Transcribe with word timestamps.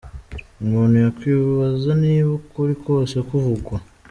Umuntu 0.63 0.95
yakwibaza 1.05 1.91
niba 2.03 2.29
ukuri 2.39 2.73
kose 2.85 3.15
kuvugwa. 3.29 3.75